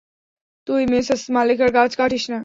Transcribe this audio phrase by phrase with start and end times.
[0.67, 2.39] তুই মিসেস মালিকার গাছ কাটিস না।